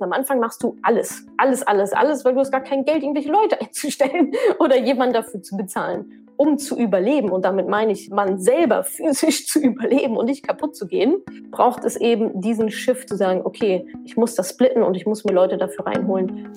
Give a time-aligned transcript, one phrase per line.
[0.00, 3.30] Am Anfang machst du alles, alles, alles, alles, weil du hast gar kein Geld, irgendwelche
[3.30, 8.38] Leute einzustellen oder jemanden dafür zu bezahlen um zu überleben, und damit meine ich, man
[8.38, 13.16] selber physisch zu überleben und nicht kaputt zu gehen, braucht es eben diesen Shift zu
[13.16, 16.52] sagen, okay, ich muss das splitten und ich muss mir Leute dafür reinholen.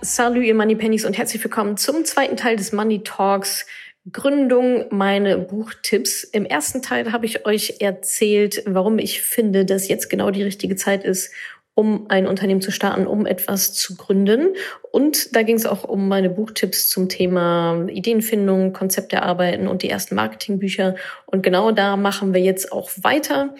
[0.00, 3.66] Salut, ihr Money Pennies und herzlich willkommen zum zweiten Teil des Money Talks.
[4.12, 6.22] Gründung, meine Buchtipps.
[6.24, 10.76] Im ersten Teil habe ich euch erzählt, warum ich finde, dass jetzt genau die richtige
[10.76, 11.32] Zeit ist,
[11.74, 14.54] um ein Unternehmen zu starten, um etwas zu gründen.
[14.90, 19.90] Und da ging es auch um meine Buchtipps zum Thema Ideenfindung, Konzept erarbeiten und die
[19.90, 20.96] ersten Marketingbücher.
[21.26, 23.54] Und genau da machen wir jetzt auch weiter.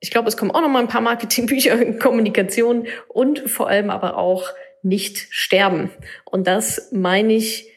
[0.00, 4.18] Ich glaube, es kommen auch noch mal ein paar Marketingbücher, Kommunikation und vor allem aber
[4.18, 4.50] auch
[4.82, 5.90] nicht sterben.
[6.24, 7.71] Und das meine ich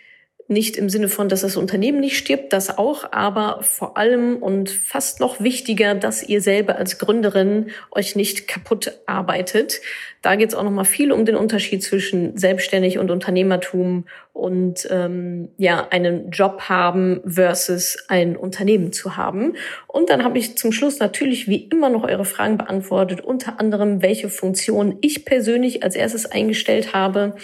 [0.48, 4.70] nicht im Sinne von, dass das Unternehmen nicht stirbt, das auch, aber vor allem und
[4.70, 9.82] fast noch wichtiger, dass ihr selber als Gründerin euch nicht kaputt arbeitet.
[10.22, 14.88] Da geht es auch noch mal viel um den Unterschied zwischen selbstständig und Unternehmertum und
[14.92, 19.54] ähm, ja einen Job haben versus ein Unternehmen zu haben.
[19.88, 24.04] Und dann habe ich zum Schluss natürlich wie immer noch eure Fragen beantwortet, unter anderem
[24.04, 27.36] welche Funktion ich persönlich als erstes eingestellt habe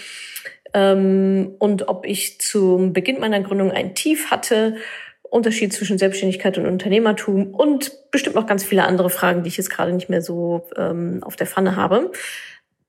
[0.73, 4.75] ähm, und ob ich zum Beginn meiner Gründung ein Tief hatte,
[5.23, 9.69] Unterschied zwischen Selbstständigkeit und Unternehmertum und bestimmt noch ganz viele andere Fragen, die ich jetzt
[9.69, 12.11] gerade nicht mehr so ähm, auf der Pfanne habe.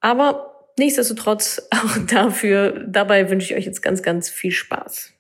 [0.01, 5.13] Aber nichtsdestotrotz auch dafür, dabei wünsche ich euch jetzt ganz, ganz viel Spaß.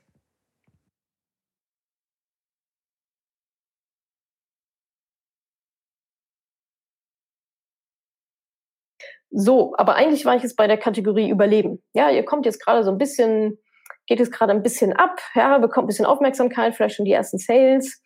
[9.34, 11.82] So, aber eigentlich war ich jetzt bei der Kategorie Überleben.
[11.94, 13.58] Ja, ihr kommt jetzt gerade so ein bisschen,
[14.06, 17.38] geht jetzt gerade ein bisschen ab, ja, bekommt ein bisschen Aufmerksamkeit, vielleicht schon die ersten
[17.38, 18.02] Sales.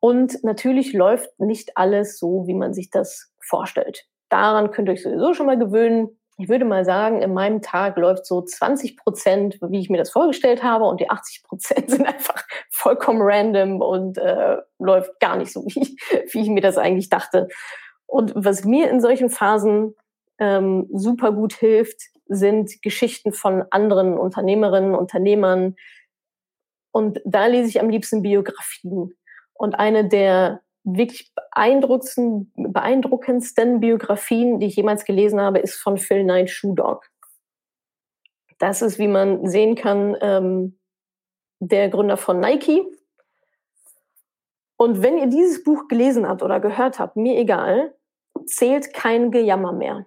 [0.00, 4.04] Und natürlich läuft nicht alles so, wie man sich das vorstellt.
[4.28, 6.18] Daran könnt ihr euch sowieso schon mal gewöhnen.
[6.38, 10.10] Ich würde mal sagen, in meinem Tag läuft so 20 Prozent, wie ich mir das
[10.10, 15.52] vorgestellt habe, und die 80 Prozent sind einfach vollkommen random und äh, läuft gar nicht
[15.52, 15.96] so, wie,
[16.32, 17.48] wie ich mir das eigentlich dachte.
[18.06, 19.94] Und was mir in solchen Phasen
[20.42, 25.76] ähm, super gut hilft, sind Geschichten von anderen Unternehmerinnen, Unternehmern.
[26.90, 29.14] Und da lese ich am liebsten Biografien.
[29.54, 31.32] Und eine der wirklich
[32.56, 37.08] beeindruckendsten, Biografien, die ich jemals gelesen habe, ist von Phil Knight Shoe Dog.
[38.58, 40.76] Das ist, wie man sehen kann, ähm,
[41.60, 42.82] der Gründer von Nike.
[44.76, 47.94] Und wenn ihr dieses Buch gelesen habt oder gehört habt, mir egal,
[48.46, 50.06] zählt kein Gejammer mehr.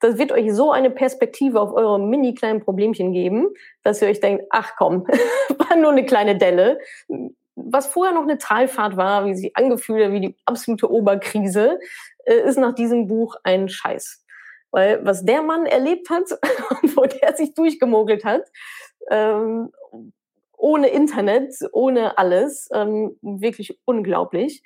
[0.00, 3.48] Das wird euch so eine Perspektive auf eure mini kleinen Problemchen geben,
[3.82, 5.06] dass ihr euch denkt, ach komm,
[5.58, 6.78] war nur eine kleine Delle.
[7.54, 11.78] Was vorher noch eine Talfahrt war, wie sie angefühlt hat, wie die absolute Oberkrise,
[12.24, 14.24] äh, ist nach diesem Buch ein Scheiß.
[14.70, 16.30] Weil was der Mann erlebt hat
[16.96, 18.42] wo der sich durchgemogelt hat,
[19.10, 19.70] ähm,
[20.56, 24.62] ohne Internet, ohne alles, ähm, wirklich unglaublich.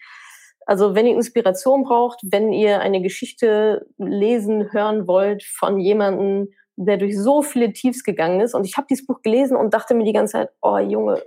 [0.67, 6.97] Also wenn ihr Inspiration braucht, wenn ihr eine Geschichte lesen, hören wollt von jemandem, der
[6.97, 8.55] durch so viele Tiefs gegangen ist.
[8.55, 11.23] Und ich habe dieses Buch gelesen und dachte mir die ganze Zeit, oh Junge,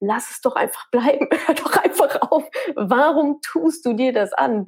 [0.00, 2.44] lass es doch einfach bleiben, hör doch einfach auf.
[2.74, 4.66] Warum tust du dir das an?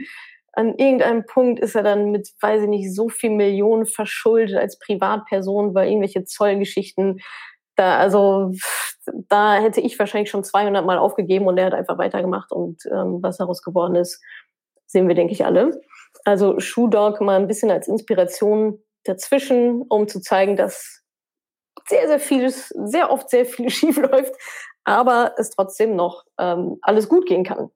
[0.53, 4.79] An irgendeinem Punkt ist er dann mit, weiß ich nicht, so viel Millionen verschuldet als
[4.79, 7.21] Privatperson, weil irgendwelche Zollgeschichten
[7.77, 8.53] da, also
[9.29, 13.19] da hätte ich wahrscheinlich schon 200 Mal aufgegeben und er hat einfach weitergemacht und ähm,
[13.21, 14.23] was daraus geworden ist,
[14.87, 15.81] sehen wir, denke ich, alle.
[16.25, 21.03] Also Shoe Dog mal ein bisschen als Inspiration dazwischen, um zu zeigen, dass
[21.87, 24.35] sehr, sehr vieles, sehr oft sehr viel schief läuft,
[24.85, 27.71] aber es trotzdem noch ähm, alles gut gehen kann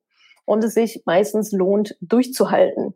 [0.45, 2.95] und es sich meistens lohnt, durchzuhalten.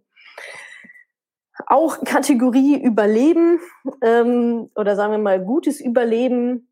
[1.66, 3.60] Auch Kategorie Überleben
[4.02, 6.71] ähm, oder sagen wir mal gutes Überleben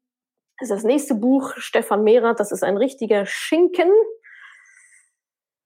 [0.61, 3.91] ist das nächste Buch, Stefan Mehrath, das ist ein richtiger Schinken,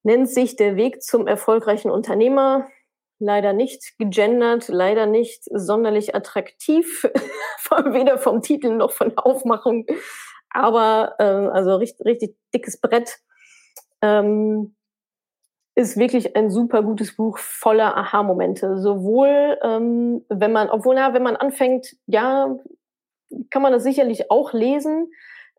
[0.03, 2.69] nennt sich Der Weg zum erfolgreichen Unternehmer.
[3.21, 7.05] Leider nicht gegendert, leider nicht sonderlich attraktiv,
[7.71, 9.87] weder vom Titel noch von der Aufmachung,
[10.51, 13.19] aber äh, also richtig, richtig dickes Brett.
[14.03, 14.75] Ähm,
[15.77, 18.79] ist wirklich ein super gutes Buch voller Aha-Momente.
[18.79, 22.57] Sowohl, ähm, wenn man, obwohl, ja, wenn man anfängt, ja,
[23.51, 25.11] kann man das sicherlich auch lesen.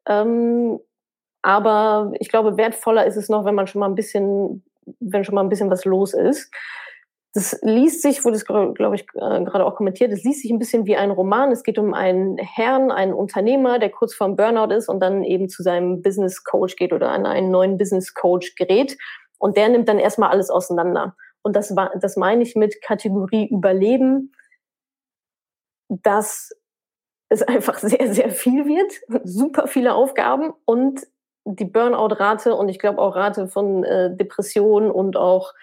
[0.08, 0.80] Ähm,
[1.42, 4.64] aber ich glaube, wertvoller ist es noch, wenn man schon mal ein bisschen,
[5.00, 6.52] wenn schon mal ein bisschen was los ist.
[7.34, 10.58] das liest sich, wurde es, glaube ich, äh, gerade auch kommentiert, es liest sich ein
[10.58, 11.52] bisschen wie ein Roman.
[11.52, 15.50] Es geht um einen Herrn, einen Unternehmer, der kurz vorm Burnout ist und dann eben
[15.50, 18.98] zu seinem Business Coach geht oder an einen neuen Business Coach gerät.
[19.38, 21.16] Und der nimmt dann erstmal alles auseinander.
[21.44, 24.32] Und das, war, das meine ich mit Kategorie Überleben,
[25.90, 26.50] dass
[27.30, 31.02] es einfach sehr, sehr viel wird, super viele Aufgaben und
[31.46, 35.54] die Burnout-Rate und ich glaube auch Rate von äh, Depressionen und auch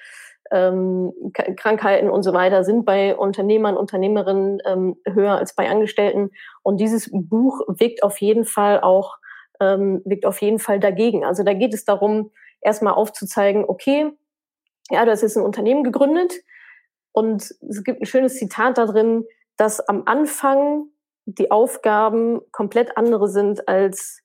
[0.53, 1.13] ähm,
[1.57, 6.31] Krankheiten und so weiter sind bei Unternehmern, Unternehmerinnen ähm, höher als bei Angestellten.
[6.63, 9.17] Und dieses Buch wirkt auf jeden Fall auch,
[9.61, 11.25] ähm, wirkt auf jeden Fall dagegen.
[11.25, 12.31] Also da geht es darum,
[12.61, 14.11] erstmal aufzuzeigen, okay,
[14.91, 16.35] ja, du hast jetzt ein Unternehmen gegründet
[17.13, 19.25] und es gibt ein schönes Zitat da drin,
[19.57, 20.87] dass am Anfang
[21.25, 24.23] die Aufgaben komplett andere sind als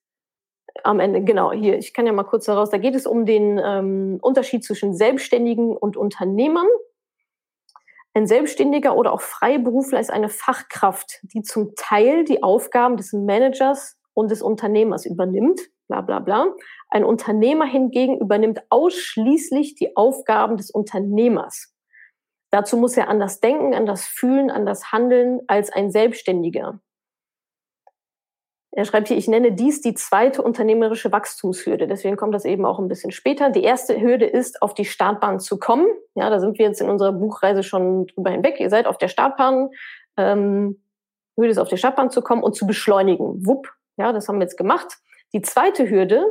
[0.84, 3.60] am Ende, genau, hier, ich kann ja mal kurz daraus, da geht es um den
[3.64, 6.68] ähm, Unterschied zwischen Selbstständigen und Unternehmern.
[8.14, 13.98] Ein Selbstständiger oder auch Freiberufler ist eine Fachkraft, die zum Teil die Aufgaben des Managers
[14.14, 16.56] und des Unternehmers übernimmt, bla bla bla.
[16.90, 21.76] Ein Unternehmer hingegen übernimmt ausschließlich die Aufgaben des Unternehmers.
[22.50, 26.80] Dazu muss er anders denken, anders fühlen, anders handeln als ein Selbstständiger.
[28.78, 31.88] Er schreibt hier, ich nenne dies die zweite unternehmerische Wachstumshürde.
[31.88, 33.50] Deswegen kommt das eben auch ein bisschen später.
[33.50, 35.88] Die erste Hürde ist, auf die Startbahn zu kommen.
[36.14, 38.60] Ja, da sind wir jetzt in unserer Buchreise schon drüber hinweg.
[38.60, 39.72] Ihr seid auf der Startbahn.
[40.16, 40.80] Ähm,
[41.36, 43.48] Hürde ist, auf die Startbahn zu kommen und zu beschleunigen.
[43.48, 43.68] Wupp.
[43.98, 45.00] Ja, das haben wir jetzt gemacht.
[45.34, 46.24] Die zweite Hürde,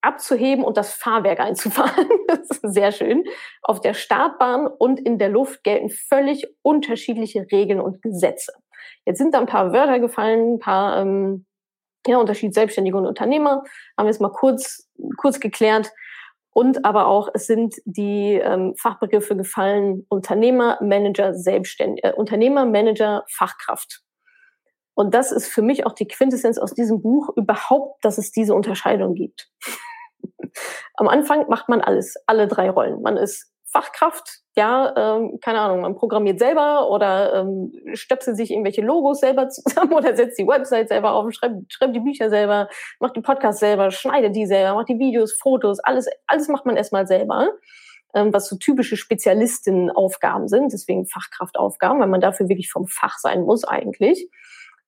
[0.00, 2.08] abzuheben und das Fahrwerk einzufahren.
[2.28, 3.24] das ist sehr schön.
[3.60, 8.54] Auf der Startbahn und in der Luft gelten völlig unterschiedliche Regeln und Gesetze.
[9.04, 11.44] Jetzt sind da ein paar Wörter gefallen, ein paar ähm,
[12.10, 13.62] ja, Unterschied Selbstständige und Unternehmer
[13.96, 15.90] haben wir jetzt mal kurz, kurz geklärt.
[16.52, 23.24] Und aber auch, es sind die ähm, Fachbegriffe gefallen, Unternehmer, Manager, Selbstständige, äh, Unternehmer, Manager,
[23.28, 24.02] Fachkraft.
[24.94, 28.54] Und das ist für mich auch die Quintessenz aus diesem Buch überhaupt, dass es diese
[28.54, 29.48] Unterscheidung gibt.
[30.94, 33.00] Am Anfang macht man alles, alle drei Rollen.
[33.00, 38.82] Man ist Fachkraft, ja, ähm, keine Ahnung, man programmiert selber oder ähm, stöpselt sich irgendwelche
[38.82, 42.68] Logos selber zusammen oder setzt die Website selber auf, schreibt, schreibt die Bücher selber,
[42.98, 46.76] macht die Podcasts selber, schneidet die selber, macht die Videos, Fotos, alles, alles macht man
[46.76, 47.48] erstmal selber,
[48.14, 53.42] ähm, was so typische Spezialistenaufgaben sind, deswegen Fachkraftaufgaben, weil man dafür wirklich vom Fach sein
[53.42, 54.28] muss eigentlich.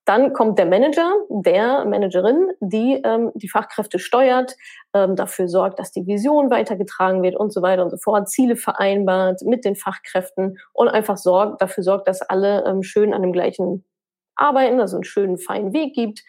[0.04, 4.56] Dann kommt der Manager, der Managerin, die ähm, die Fachkräfte steuert,
[4.94, 8.56] ähm, dafür sorgt, dass die Vision weitergetragen wird und so weiter und so fort, Ziele
[8.56, 13.32] vereinbart mit den Fachkräften und einfach sorgt, dafür sorgt, dass alle ähm, schön an dem
[13.32, 13.84] gleichen
[14.34, 16.22] arbeiten, also einen schönen, feinen Weg gibt.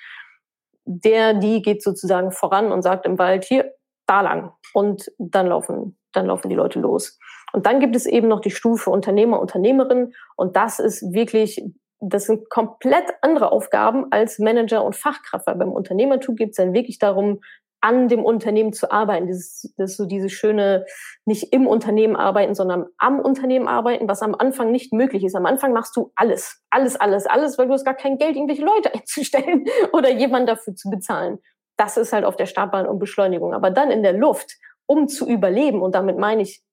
[0.86, 3.74] Der, die geht sozusagen voran und sagt im Wald, hier,
[4.06, 4.52] da lang.
[4.74, 7.18] Und dann laufen, dann laufen die Leute los.
[7.54, 10.14] Und dann gibt es eben noch die Stufe Unternehmer, Unternehmerin.
[10.36, 11.64] Und das ist wirklich
[12.06, 16.74] das sind komplett andere Aufgaben als Manager und Fachkraft, weil beim Unternehmertum geht es dann
[16.74, 17.40] wirklich darum,
[17.80, 19.28] an dem Unternehmen zu arbeiten.
[19.28, 20.86] Das, das ist so diese schöne,
[21.26, 25.36] nicht im Unternehmen arbeiten, sondern am Unternehmen arbeiten, was am Anfang nicht möglich ist.
[25.36, 28.64] Am Anfang machst du alles, alles, alles, alles, weil du hast gar kein Geld, irgendwelche
[28.64, 31.40] Leute einzustellen oder jemanden dafür zu bezahlen.
[31.78, 33.54] Das ist halt auf der Startbahn und Beschleunigung.
[33.54, 34.54] Aber dann in der Luft,
[34.86, 36.64] um zu überleben, und damit meine ich,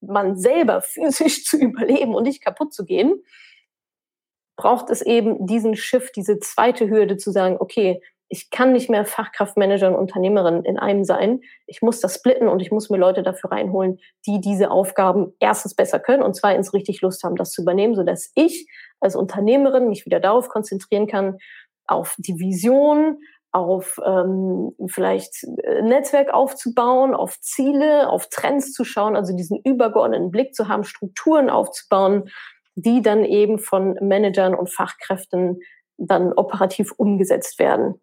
[0.00, 3.22] man selber physisch zu überleben und nicht kaputt zu gehen,
[4.56, 9.04] braucht es eben diesen Shift, diese zweite Hürde zu sagen, okay, ich kann nicht mehr
[9.04, 11.40] Fachkraftmanager und Unternehmerin in einem sein.
[11.66, 15.74] Ich muss das splitten und ich muss mir Leute dafür reinholen, die diese Aufgaben erstens
[15.74, 18.66] besser können und zweitens richtig Lust haben, das zu übernehmen, sodass ich
[19.00, 21.38] als Unternehmerin mich wieder darauf konzentrieren kann,
[21.86, 23.18] auf die Vision,
[23.52, 30.32] auf ähm, vielleicht äh, Netzwerk aufzubauen, auf Ziele, auf Trends zu schauen, also diesen übergeordneten
[30.32, 32.30] Blick zu haben, Strukturen aufzubauen,
[32.74, 35.60] die dann eben von Managern und Fachkräften
[35.96, 38.00] dann operativ umgesetzt werden.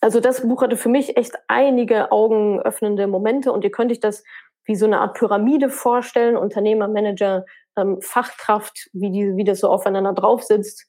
[0.00, 4.24] Also das Buch hatte für mich echt einige augenöffnende Momente und ihr könnt euch das
[4.64, 7.44] wie so eine Art Pyramide vorstellen, Unternehmer, Manager,
[7.76, 10.86] ähm, Fachkraft, wie, die, wie das so aufeinander drauf sitzt.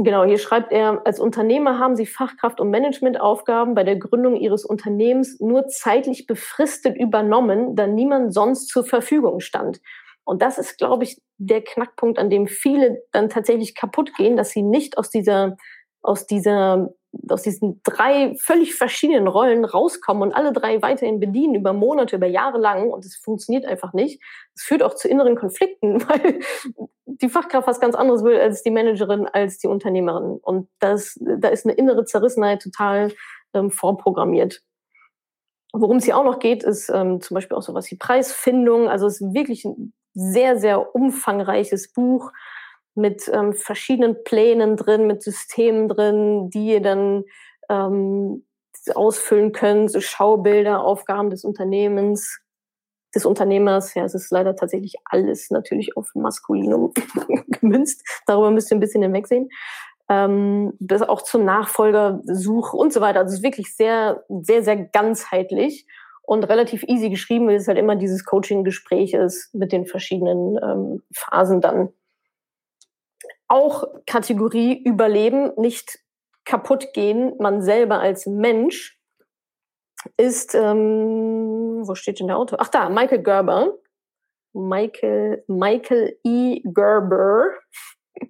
[0.00, 4.64] Genau, hier schreibt er, als Unternehmer haben Sie Fachkraft- und Managementaufgaben bei der Gründung Ihres
[4.64, 9.80] Unternehmens nur zeitlich befristet übernommen, da niemand sonst zur Verfügung stand.
[10.28, 14.50] Und das ist, glaube ich, der Knackpunkt, an dem viele dann tatsächlich kaputt gehen, dass
[14.50, 15.56] sie nicht aus dieser,
[16.02, 16.90] aus dieser,
[17.30, 22.26] aus diesen drei völlig verschiedenen Rollen rauskommen und alle drei weiterhin bedienen über Monate, über
[22.26, 22.90] Jahre lang.
[22.90, 24.22] Und es funktioniert einfach nicht.
[24.54, 26.40] Es führt auch zu inneren Konflikten, weil
[27.06, 30.38] die Fachkraft was ganz anderes will als die Managerin, als die Unternehmerin.
[30.42, 33.14] Und das, da ist eine innere Zerrissenheit total
[33.54, 34.60] ähm, vorprogrammiert.
[35.72, 38.88] Worum es hier auch noch geht, ist ähm, zum Beispiel auch sowas wie Preisfindung.
[38.88, 39.66] Also es ist wirklich
[40.18, 42.32] sehr, sehr umfangreiches Buch
[42.94, 47.24] mit ähm, verschiedenen Plänen drin, mit Systemen drin, die ihr dann
[47.70, 48.44] ähm,
[48.94, 52.40] ausfüllen könnt, so Schaubilder, Aufgaben des Unternehmens,
[53.14, 53.94] des Unternehmers.
[53.94, 56.92] Ja, es ist leider tatsächlich alles natürlich auf Maskulinum
[57.48, 58.02] gemünzt.
[58.26, 59.48] Darüber müsst ihr ein bisschen hinwegsehen.
[60.08, 63.20] Ähm, bis auch zum Nachfolgersuch und so weiter.
[63.20, 65.86] Also es ist wirklich sehr, sehr, sehr ganzheitlich
[66.28, 71.02] und relativ easy geschrieben, weil es halt immer dieses Coaching-Gespräch ist mit den verschiedenen ähm,
[71.10, 71.88] Phasen dann.
[73.48, 76.00] Auch Kategorie Überleben, nicht
[76.44, 79.00] kaputt gehen, man selber als Mensch,
[80.18, 82.58] ist, ähm, wo steht denn der Autor?
[82.60, 83.78] Ach da, Michael Gerber.
[84.52, 86.60] Michael, Michael E.
[86.62, 87.54] Gerber.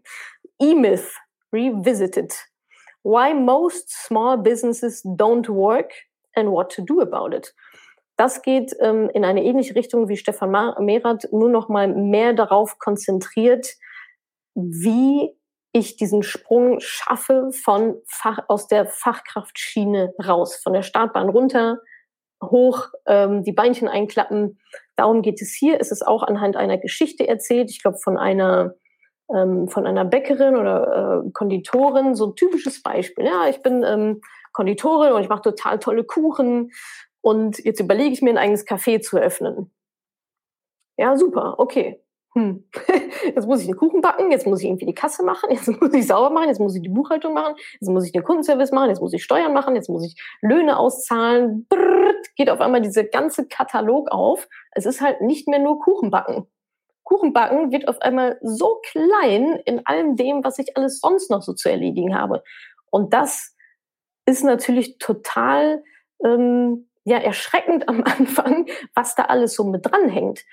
[0.60, 1.16] E-Myth
[1.52, 2.32] Revisited.
[3.02, 5.90] Why most small businesses don't work
[6.36, 7.52] and what to do about it.
[8.18, 12.78] Das geht ähm, in eine ähnliche Richtung wie Stefan Mehrath, nur noch mal mehr darauf
[12.80, 13.68] konzentriert,
[14.56, 15.36] wie
[15.72, 21.78] ich diesen Sprung schaffe von Fach, aus der Fachkraftschiene raus, von der Startbahn runter,
[22.42, 24.58] hoch, ähm, die Beinchen einklappen.
[24.96, 25.80] Darum geht es hier.
[25.80, 27.70] Es ist auch anhand einer Geschichte erzählt.
[27.70, 28.74] Ich glaube, von einer
[29.32, 33.26] ähm, von einer Bäckerin oder äh, Konditorin, so ein typisches Beispiel.
[33.26, 34.22] Ja, ich bin ähm,
[34.52, 36.70] Konditorin und ich mache total tolle Kuchen
[37.20, 39.70] und jetzt überlege ich mir ein eigenes Café zu eröffnen.
[40.96, 42.02] Ja, super, okay.
[42.34, 42.64] Hm.
[43.34, 45.92] Jetzt muss ich den Kuchen backen, jetzt muss ich irgendwie die Kasse machen, jetzt muss
[45.94, 48.90] ich sauber machen, jetzt muss ich die Buchhaltung machen, jetzt muss ich den Kundenservice machen,
[48.90, 51.66] jetzt muss ich Steuern machen, jetzt muss ich Löhne auszahlen.
[51.68, 54.48] Brrrt, geht auf einmal dieser ganze Katalog auf.
[54.72, 56.46] Es ist halt nicht mehr nur Kuchen backen.
[57.02, 61.54] Kuchenbacken wird auf einmal so klein in allem dem, was ich alles sonst noch so
[61.54, 62.42] zu erledigen habe.
[62.90, 63.56] Und das
[64.26, 65.82] ist natürlich total
[66.22, 70.44] ähm, ja erschreckend am Anfang, was da alles so mit dranhängt.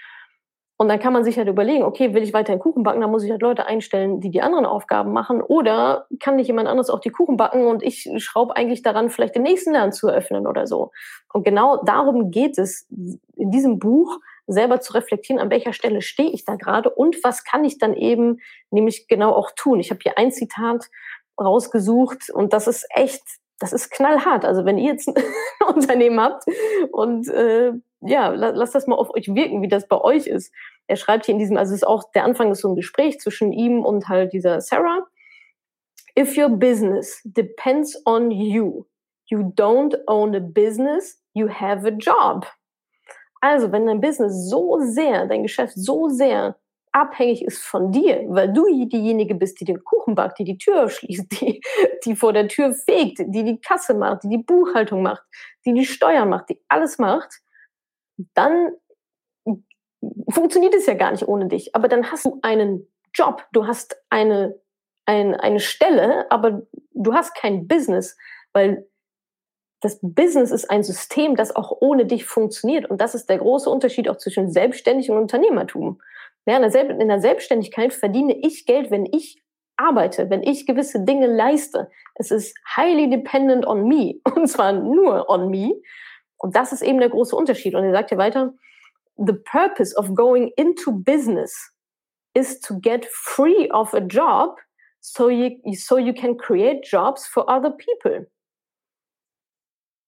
[0.78, 3.24] Und dann kann man sich halt überlegen, okay, will ich weiterhin Kuchen backen, dann muss
[3.24, 5.42] ich halt Leute einstellen, die die anderen Aufgaben machen.
[5.42, 9.36] Oder kann nicht jemand anderes auch die Kuchen backen und ich schraube eigentlich daran, vielleicht
[9.36, 10.92] den nächsten Laden zu eröffnen oder so.
[11.32, 16.30] Und genau darum geht es in diesem Buch, selber zu reflektieren, an welcher Stelle stehe
[16.30, 19.80] ich da gerade und was kann ich dann eben nämlich genau auch tun.
[19.80, 20.90] Ich habe hier ein Zitat
[21.40, 23.24] rausgesucht und das ist echt,
[23.60, 24.46] das ist knallhart.
[24.46, 25.08] Also wenn ihr jetzt
[25.60, 26.46] ein Unternehmen habt
[26.92, 30.54] und äh, ja, lasst das mal auf euch wirken, wie das bei euch ist.
[30.88, 33.20] Er schreibt hier in diesem, also es ist auch der Anfang ist so ein Gespräch
[33.20, 35.08] zwischen ihm und halt dieser Sarah.
[36.18, 38.86] If your business depends on you,
[39.26, 42.46] you don't own a business, you have a job.
[43.42, 46.56] Also, wenn dein Business so sehr, dein Geschäft so sehr
[46.96, 50.90] abhängig ist von dir, weil du diejenige bist, die den Kuchen backt, die die Tür
[50.90, 51.62] schließt, die,
[52.06, 55.24] die vor der Tür fegt, die die Kasse macht, die die Buchhaltung macht,
[55.66, 57.42] die die Steuern macht, die alles macht,
[58.34, 58.72] dann
[60.30, 61.76] funktioniert es ja gar nicht ohne dich.
[61.76, 64.58] Aber dann hast du einen Job, du hast eine,
[65.06, 66.62] ein, eine Stelle, aber
[66.92, 68.16] du hast kein Business,
[68.54, 68.88] weil
[69.82, 72.90] das Business ist ein System, das auch ohne dich funktioniert.
[72.90, 76.00] Und das ist der große Unterschied auch zwischen Selbstständig und Unternehmertum.
[76.46, 79.42] Ja, in, der Selbstständigkeit verdiene ich Geld, wenn ich
[79.78, 81.90] arbeite, wenn ich gewisse Dinge leiste.
[82.16, 84.16] Es ist highly dependent on me.
[84.36, 85.74] Und zwar nur on me.
[86.38, 87.76] Und das ist eben der große Unterschied.
[87.76, 88.54] Und er sagt ja weiter,
[89.18, 91.72] the purpose of going into business
[92.34, 94.58] is to get free of a job
[95.02, 98.28] so you, so you can create jobs for other people.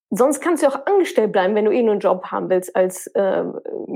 [0.10, 3.08] Sonst kannst du auch angestellt bleiben, wenn du eh nur einen Job haben willst als
[3.08, 3.44] äh,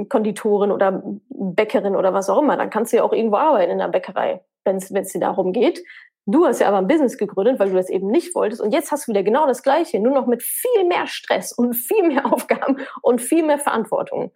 [0.09, 2.57] Konditorin oder Bäckerin oder was auch immer.
[2.57, 5.81] Dann kannst du ja auch irgendwo arbeiten in der Bäckerei, wenn es dir darum geht.
[6.25, 8.61] Du hast ja aber ein Business gegründet, weil du das eben nicht wolltest.
[8.61, 11.73] Und jetzt hast du wieder genau das Gleiche, nur noch mit viel mehr Stress und
[11.75, 14.31] viel mehr Aufgaben und viel mehr Verantwortung.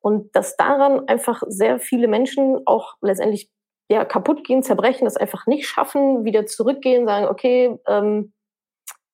[0.00, 3.50] Und dass daran einfach sehr viele Menschen auch letztendlich
[3.90, 8.32] ja, kaputt gehen, zerbrechen, das einfach nicht schaffen, wieder zurückgehen, sagen, okay, ähm,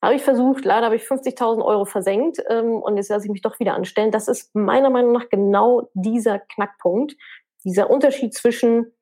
[0.02, 3.42] habe ich versucht, leider habe ich 50.000 Euro versenkt ähm, und jetzt lasse ich mich
[3.42, 4.10] doch wieder anstellen.
[4.10, 7.16] Das ist meiner Meinung nach genau dieser Knackpunkt,
[7.64, 8.92] dieser Unterschied zwischen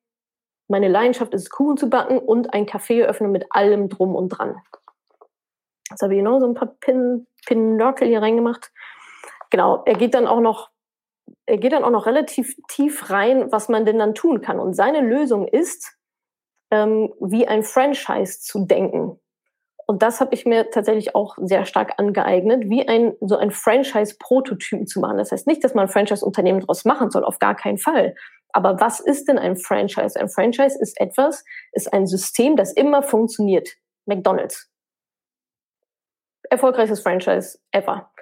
[0.68, 4.56] meine Leidenschaft ist Kuchen zu backen und ein Café öffnen mit allem drum und dran.
[5.90, 8.72] Jetzt habe ich noch so ein paar Pin, Pinörkel hier reingemacht.
[9.50, 10.70] Genau, er geht dann auch noch,
[11.46, 14.58] er geht dann auch noch relativ tief rein, was man denn dann tun kann.
[14.58, 15.96] Und seine Lösung ist,
[16.70, 19.20] ähm, wie ein Franchise zu denken.
[19.86, 24.88] Und das habe ich mir tatsächlich auch sehr stark angeeignet, wie ein so ein Franchise-Prototyp
[24.88, 25.18] zu machen.
[25.18, 28.14] Das heißt nicht, dass man ein Franchise-Unternehmen daraus machen soll, auf gar keinen Fall.
[28.52, 30.18] Aber was ist denn ein Franchise?
[30.18, 33.68] Ein Franchise ist etwas, ist ein System, das immer funktioniert.
[34.06, 34.70] McDonald's.
[36.50, 38.12] Erfolgreichstes Franchise ever.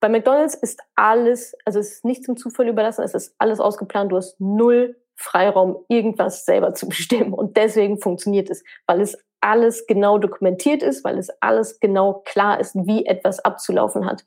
[0.00, 4.12] Bei McDonald's ist alles, also es ist nicht zum Zufall überlassen, es ist alles ausgeplant,
[4.12, 7.34] du hast null Freiraum, irgendwas selber zu bestimmen.
[7.34, 12.60] Und deswegen funktioniert es, weil es alles genau dokumentiert ist, weil es alles genau klar
[12.60, 14.24] ist, wie etwas abzulaufen hat.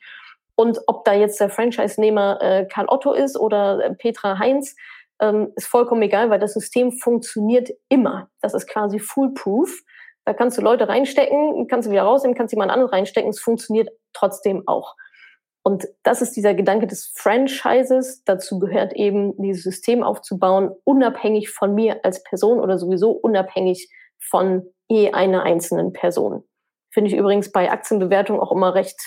[0.56, 4.76] Und ob da jetzt der Franchise-Nehmer äh, Karl Otto ist oder äh, Petra Heinz,
[5.20, 8.30] ähm, ist vollkommen egal, weil das System funktioniert immer.
[8.42, 9.82] Das ist quasi foolproof.
[10.26, 13.30] Da kannst du Leute reinstecken, kannst du wieder rausnehmen, kannst jemand anderen reinstecken.
[13.30, 14.96] Es funktioniert trotzdem auch.
[15.64, 18.24] Und das ist dieser Gedanke des Franchises.
[18.26, 23.90] Dazu gehört eben, dieses System aufzubauen, unabhängig von mir als Person oder sowieso unabhängig
[24.20, 26.44] von eh einer einzelnen Person.
[26.92, 29.00] Finde ich übrigens bei Aktienbewertung auch immer recht,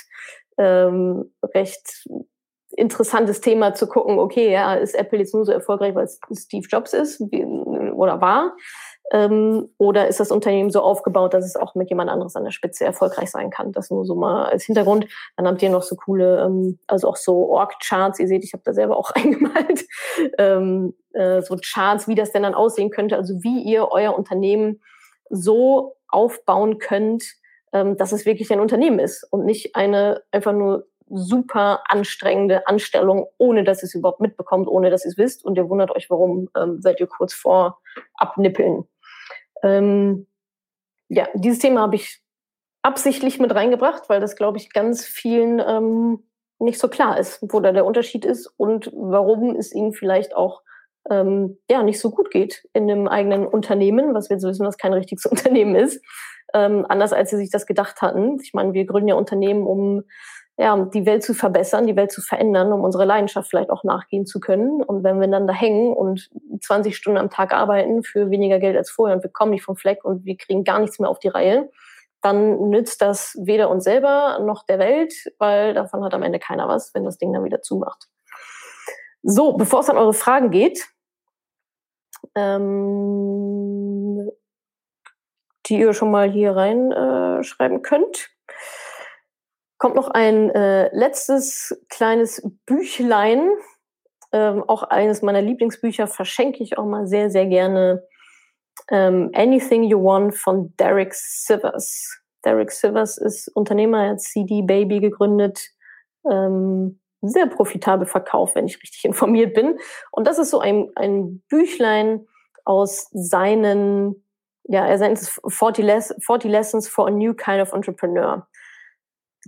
[0.59, 2.07] ähm, recht
[2.77, 6.67] interessantes Thema zu gucken, okay, ja, ist Apple jetzt nur so erfolgreich, weil es Steve
[6.69, 8.55] Jobs ist wie, oder war?
[9.13, 12.51] Ähm, oder ist das Unternehmen so aufgebaut, dass es auch mit jemand anderes an der
[12.51, 13.71] Spitze erfolgreich sein kann?
[13.71, 15.07] Das nur so mal als Hintergrund.
[15.37, 18.19] Dann habt ihr noch so coole, ähm, also auch so Org-Charts.
[18.19, 19.87] Ihr seht, ich habe da selber auch eingemalt.
[20.39, 23.17] Ähm, äh, so Charts, wie das denn dann aussehen könnte.
[23.17, 24.81] Also wie ihr euer Unternehmen
[25.31, 27.25] so aufbauen könnt,
[27.73, 33.27] ähm, dass es wirklich ein Unternehmen ist und nicht eine einfach nur super anstrengende Anstellung,
[33.39, 35.45] ohne dass ihr es überhaupt mitbekommt, ohne dass ihr es wisst.
[35.45, 37.81] Und ihr wundert euch, warum ähm, seid ihr kurz vor
[38.15, 38.85] Abnippeln.
[39.63, 40.27] Ähm,
[41.09, 42.21] ja, dieses Thema habe ich
[42.83, 46.25] absichtlich mit reingebracht, weil das, glaube ich, ganz vielen ähm,
[46.59, 50.63] nicht so klar ist, wo da der Unterschied ist und warum es ihnen vielleicht auch
[51.11, 54.79] ähm, ja nicht so gut geht in einem eigenen Unternehmen, was wir jetzt wissen, was
[54.79, 56.05] kein richtiges Unternehmen ist,
[56.55, 58.39] ähm, anders als sie sich das gedacht hatten.
[58.43, 60.05] Ich meine, wir gründen ja Unternehmen, um
[60.59, 64.25] ja, die Welt zu verbessern, die Welt zu verändern, um unsere Leidenschaft vielleicht auch nachgehen
[64.25, 64.83] zu können.
[64.83, 66.31] Und wenn wir dann da hängen und
[66.63, 69.77] 20 Stunden am Tag arbeiten für weniger Geld als vorher und wir kommen nicht vom
[69.77, 71.71] Fleck und wir kriegen gar nichts mehr auf die Reihe,
[72.23, 76.69] dann nützt das weder uns selber noch der Welt, weil davon hat am Ende keiner
[76.69, 78.09] was, wenn das Ding dann wieder zumacht.
[79.23, 80.89] So, bevor es an eure Fragen geht,
[82.37, 84.31] ähm,
[85.67, 88.31] die ihr schon mal hier reinschreiben äh, könnt
[89.79, 93.51] kommt noch ein äh, letztes kleines Büchlein.
[94.33, 98.03] Ähm, auch eines meiner Lieblingsbücher verschenke ich auch mal sehr, sehr gerne.
[98.91, 102.21] Ähm, Anything You Want von Derek Sivers.
[102.45, 105.71] Derek Sivers ist Unternehmer, er hat CD Baby gegründet.
[106.31, 109.79] Ähm, sehr profitabel verkauft, wenn ich richtig informiert bin.
[110.11, 112.27] Und das ist so ein, ein Büchlein
[112.65, 114.25] aus seinen,
[114.65, 118.47] ja, er nennt es 40, Les 40 Lessons for a New Kind of Entrepreneur.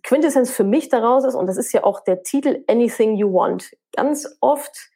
[0.04, 3.72] Quintessenz für mich daraus ist, und das ist ja auch der Titel Anything You Want.
[3.96, 4.90] Ganz oft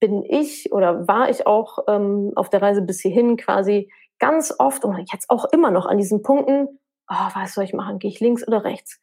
[0.00, 4.84] bin ich oder war ich auch ähm, auf der Reise bis hierhin quasi ganz oft
[4.84, 7.98] und jetzt auch immer noch an diesen Punkten, oh, was soll ich machen?
[7.98, 8.98] Gehe ich links oder rechts?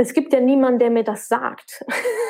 [0.00, 1.84] Es gibt ja niemanden, der mir das sagt.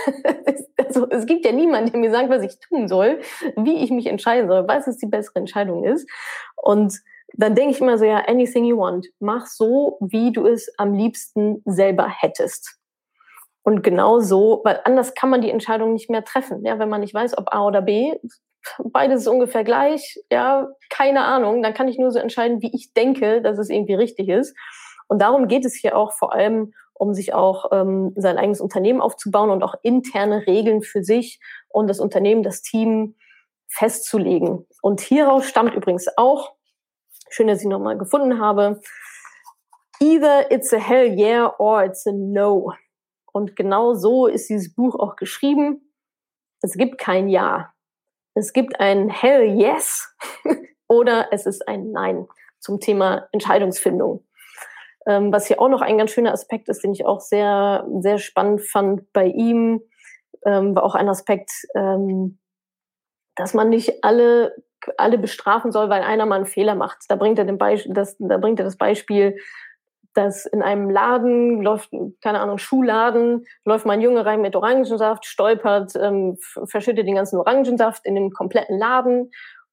[0.76, 3.20] also, es gibt ja niemanden, der mir sagt, was ich tun soll,
[3.54, 6.10] wie ich mich entscheiden soll, was es die bessere Entscheidung ist.
[6.56, 6.98] Und
[7.34, 9.06] dann denke ich immer so, ja, anything you want.
[9.20, 12.76] Mach so, wie du es am liebsten selber hättest.
[13.62, 16.64] Und genau so, weil anders kann man die Entscheidung nicht mehr treffen.
[16.64, 18.16] Ja, wenn man nicht weiß, ob A oder B,
[18.82, 22.92] beides ist ungefähr gleich, ja, keine Ahnung, dann kann ich nur so entscheiden, wie ich
[22.94, 24.56] denke, dass es irgendwie richtig ist.
[25.06, 29.00] Und darum geht es hier auch vor allem, um sich auch ähm, sein eigenes Unternehmen
[29.00, 33.16] aufzubauen und auch interne Regeln für sich und das Unternehmen, das Team
[33.68, 34.66] festzulegen.
[34.82, 36.52] Und hieraus stammt übrigens auch
[37.32, 38.80] Schön, dass ich nochmal gefunden habe.
[40.00, 42.72] Either it's a hell yeah or it's a no.
[43.32, 45.94] Und genau so ist dieses Buch auch geschrieben.
[46.60, 47.72] Es gibt kein Ja.
[48.34, 50.12] Es gibt ein Hell yes
[50.88, 52.26] oder es ist ein Nein
[52.58, 54.26] zum Thema Entscheidungsfindung.
[55.10, 58.18] Ähm, was hier auch noch ein ganz schöner Aspekt ist, den ich auch sehr, sehr
[58.18, 59.80] spannend fand bei ihm,
[60.46, 62.38] ähm, war auch ein Aspekt, ähm,
[63.34, 64.54] dass man nicht alle
[64.96, 67.04] alle bestrafen soll, weil einer mal einen Fehler macht.
[67.08, 69.36] Da bringt er, den das, da bringt er das Beispiel,
[70.14, 71.90] dass in einem Laden läuft,
[72.22, 77.38] keine Ahnung, Schuhladen, läuft mal ein Junge rein mit Orangensaft, stolpert, ähm, verschüttet den ganzen
[77.38, 79.30] Orangensaft in den kompletten Laden.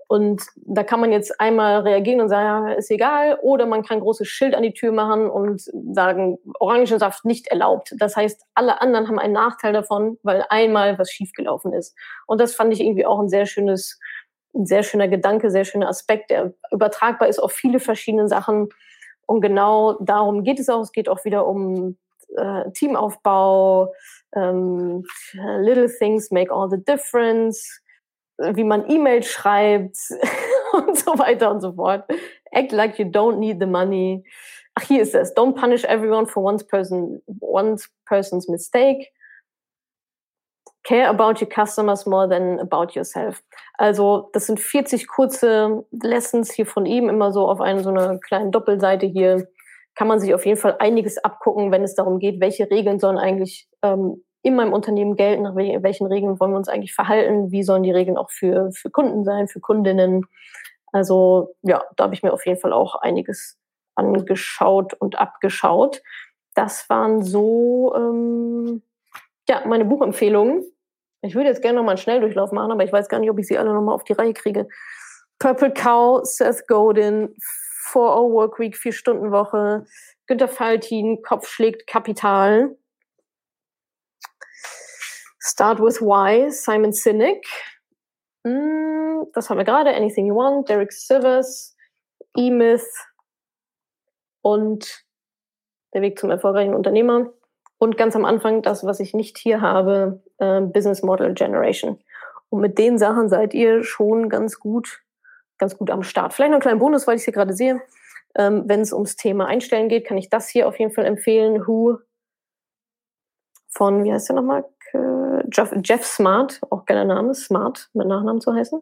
[0.07, 3.37] Und da kann man jetzt einmal reagieren und sagen, ja, ist egal.
[3.41, 5.61] Oder man kann ein großes Schild an die Tür machen und
[5.93, 7.93] sagen, Orangensaft nicht erlaubt.
[7.97, 11.93] Das heißt, alle anderen haben einen Nachteil davon, weil einmal was schiefgelaufen ist.
[12.25, 13.99] Und das fand ich irgendwie auch ein sehr schönes
[14.57, 18.69] ein sehr schöner Gedanke, sehr schöner Aspekt, der übertragbar ist auf viele verschiedene Sachen.
[19.25, 20.81] Und genau darum geht es auch.
[20.81, 21.97] Es geht auch wieder um
[22.35, 23.93] äh, Teamaufbau,
[24.35, 27.81] ähm, Little Things make all the difference,
[28.37, 29.97] wie man E-Mails schreibt
[30.73, 32.05] und so weiter und so fort.
[32.51, 34.23] Act like you don't need the money.
[34.75, 35.35] Ach, hier ist es.
[35.35, 39.11] Don't punish everyone for one person, one person's mistake
[40.87, 43.43] Care about your customers more than about yourself.
[43.77, 48.19] Also das sind 40 kurze Lessons hier von ihm, immer so auf eine so eine
[48.21, 49.49] kleine Doppelseite hier.
[49.95, 53.17] Kann man sich auf jeden Fall einiges abgucken, wenn es darum geht, welche Regeln sollen
[53.17, 57.63] eigentlich ähm, in meinem Unternehmen gelten, nach welchen Regeln wollen wir uns eigentlich verhalten, wie
[57.63, 60.25] sollen die Regeln auch für, für Kunden sein, für Kundinnen.
[60.93, 63.57] Also ja, da habe ich mir auf jeden Fall auch einiges
[63.95, 66.01] angeschaut und abgeschaut.
[66.55, 68.83] Das waren so ähm,
[69.49, 70.63] ja meine Buchempfehlungen.
[71.23, 73.47] Ich würde jetzt gerne nochmal einen Schnelldurchlauf machen, aber ich weiß gar nicht, ob ich
[73.47, 74.69] sie alle nochmal auf die Reihe kriege.
[75.39, 77.35] Purple Cow, Seth Godin,
[77.91, 79.85] 4-Hour Work Week, 4-Stunden-Woche,
[80.25, 82.77] Günter Faltin, Kopf schlägt Kapital.
[85.47, 87.45] Start with Why, Simon Sinek.
[88.43, 89.95] Mm, das haben wir gerade.
[89.95, 91.73] Anything You Want, Derek Sivers,
[92.35, 92.85] E-Myth
[94.41, 95.05] und
[95.93, 97.31] Der Weg zum erfolgreichen Unternehmer.
[97.77, 102.03] Und ganz am Anfang das, was ich nicht hier habe, äh, Business Model Generation.
[102.49, 105.01] Und mit den Sachen seid ihr schon ganz gut,
[105.57, 106.33] ganz gut am Start.
[106.33, 107.81] Vielleicht noch einen kleinen Bonus, weil ich es hier gerade sehe.
[108.35, 111.65] Ähm, Wenn es ums Thema Einstellen geht, kann ich das hier auf jeden Fall empfehlen.
[111.65, 111.99] Who
[113.69, 114.65] von, wie heißt der nochmal?
[115.51, 118.81] Jeff, Jeff Smart, auch geiler Name, Smart mit Nachnamen zu heißen.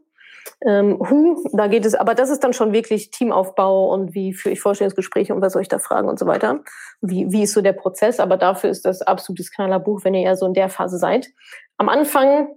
[0.66, 4.54] Ähm, Who, da geht es, aber das ist dann schon wirklich Teamaufbau und wie führe
[4.54, 6.62] ich Vorstellungsgespräche und was soll ich da fragen und so weiter.
[7.02, 8.20] Wie, wie ist so der Prozess?
[8.20, 11.30] Aber dafür ist das absolutes Knallerbuch, wenn ihr ja so in der Phase seid.
[11.78, 12.48] Am Anfang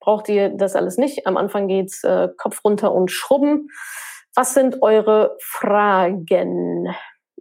[0.00, 1.26] braucht ihr das alles nicht.
[1.26, 3.68] Am Anfang geht's äh, Kopf runter und schrubben.
[4.34, 6.88] Was sind eure Fragen,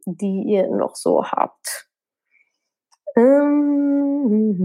[0.06, 1.88] die ihr noch so habt?
[3.18, 4.56] Ähm,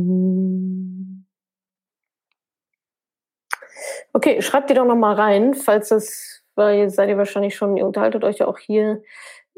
[4.12, 7.76] okay, schreibt die doch noch mal rein, falls das, weil jetzt seid ihr wahrscheinlich schon,
[7.76, 9.02] ihr unterhaltet euch ja auch hier.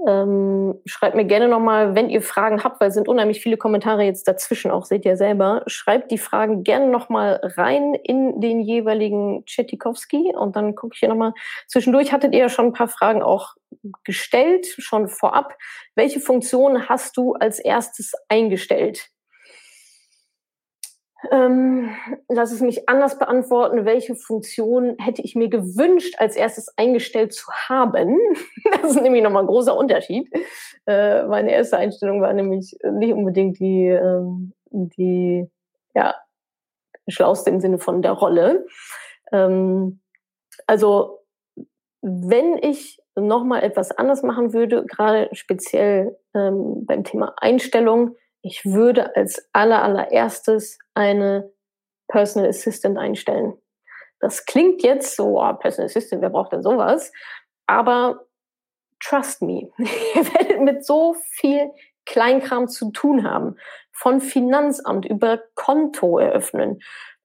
[0.07, 4.03] Ähm, schreibt mir gerne nochmal, wenn ihr Fragen habt, weil es sind unheimlich viele Kommentare
[4.03, 5.63] jetzt dazwischen auch, seht ihr selber.
[5.67, 11.09] Schreibt die Fragen gerne nochmal rein in den jeweiligen Chetikowski und dann gucke ich hier
[11.09, 11.35] nochmal.
[11.69, 13.55] Zwischendurch hattet ihr ja schon ein paar Fragen auch
[14.03, 15.57] gestellt, schon vorab.
[15.95, 19.12] Welche Funktion hast du als erstes eingestellt?
[21.31, 21.91] Ähm,
[22.29, 23.85] lass es mich anders beantworten.
[23.85, 28.19] Welche Funktion hätte ich mir gewünscht, als erstes eingestellt zu haben?
[28.83, 30.29] Das ist nämlich nochmal ein großer Unterschied.
[30.87, 35.47] Äh, meine erste Einstellung war nämlich nicht unbedingt die, ähm, die
[35.95, 36.15] ja,
[37.09, 38.67] schlauste im Sinne von der Rolle.
[39.31, 40.01] Ähm,
[40.67, 41.21] also,
[42.01, 49.17] wenn ich nochmal etwas anders machen würde, gerade speziell ähm, beim Thema Einstellung, ich würde
[49.17, 51.51] als aller, allererstes eine
[52.09, 53.55] Personal Assistant einstellen.
[54.21, 57.13] Das klingt jetzt so, oh, Personal Assistant, wer braucht denn sowas?
[57.67, 58.27] Aber
[59.01, 61.71] trust me, ihr werdet mit so viel
[62.05, 63.57] Kleinkram zu tun haben.
[63.93, 66.81] Von Finanzamt über Konto eröffnen,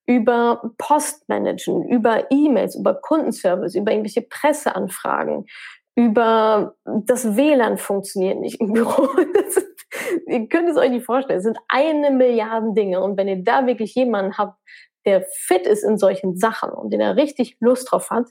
[0.05, 5.47] über Postmanagen, über E-Mails, über Kundenservice, über irgendwelche Presseanfragen,
[5.95, 9.09] über das WLAN funktioniert nicht im Büro.
[9.33, 9.63] Das
[10.27, 11.37] ihr könnt es euch nicht vorstellen.
[11.37, 13.01] Es sind eine Milliarde Dinge.
[13.01, 14.59] Und wenn ihr da wirklich jemanden habt,
[15.05, 18.27] der fit ist in solchen Sachen und den er richtig Lust drauf hat,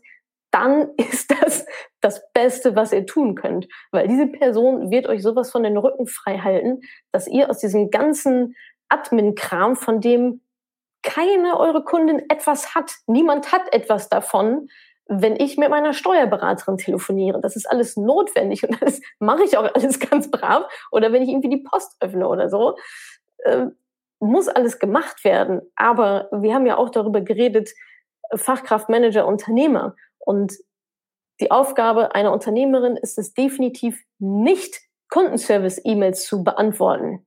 [0.51, 1.67] dann ist das
[2.01, 3.67] das Beste, was ihr tun könnt.
[3.91, 6.81] Weil diese Person wird euch sowas von den Rücken frei halten,
[7.13, 8.55] dass ihr aus diesem ganzen
[8.89, 10.43] Admin-Kram, von dem
[11.03, 14.69] keine eure Kundin etwas hat, niemand hat etwas davon,
[15.09, 17.41] wenn ich mit meiner Steuerberaterin telefoniere.
[17.41, 20.65] Das ist alles notwendig und das mache ich auch alles ganz brav.
[20.91, 22.77] Oder wenn ich irgendwie die Post öffne oder so,
[23.39, 23.67] äh,
[24.19, 25.61] muss alles gemacht werden.
[25.77, 27.71] Aber wir haben ja auch darüber geredet,
[28.35, 29.95] Fachkraft, Manager, Unternehmer.
[30.19, 30.55] Und
[31.41, 37.27] die Aufgabe einer Unternehmerin ist es definitiv nicht, Kundenservice-E-Mails zu beantworten.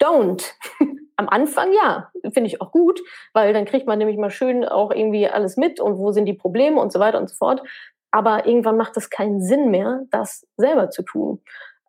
[0.00, 0.54] Don't.
[1.24, 3.00] Am Anfang ja, finde ich auch gut,
[3.32, 6.34] weil dann kriegt man nämlich mal schön auch irgendwie alles mit und wo sind die
[6.34, 7.62] Probleme und so weiter und so fort.
[8.10, 11.40] Aber irgendwann macht es keinen Sinn mehr, das selber zu tun.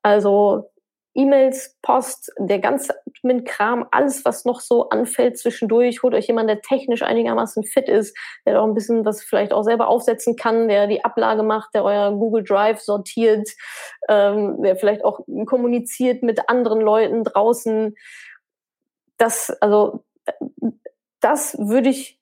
[0.03, 0.69] Also
[1.15, 6.01] E-Mails, Post, der ganze Admin-Kram, alles, was noch so anfällt zwischendurch.
[6.01, 9.63] Holt euch jemanden, der technisch einigermaßen fit ist, der auch ein bisschen was vielleicht auch
[9.63, 13.49] selber aufsetzen kann, der die Ablage macht, der euer Google Drive sortiert,
[14.07, 17.95] ähm, der vielleicht auch kommuniziert mit anderen Leuten draußen
[19.17, 20.03] das, also,
[21.21, 22.19] das würde ich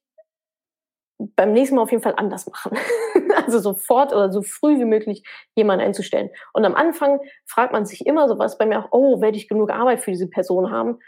[1.36, 2.78] beim nächsten Mal auf jeden Fall anders machen.
[3.36, 5.24] also sofort oder so früh wie möglich
[5.56, 6.30] jemanden einzustellen.
[6.54, 9.72] Und am Anfang fragt man sich immer sowas bei mir auch, oh, werde ich genug
[9.72, 11.00] Arbeit für diese Person haben?